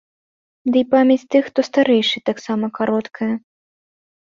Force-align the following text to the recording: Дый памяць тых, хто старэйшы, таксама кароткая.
Дый 0.75 0.83
памяць 0.93 1.27
тых, 1.35 1.43
хто 1.51 1.59
старэйшы, 1.69 2.23
таксама 2.33 2.73
кароткая. 2.81 3.31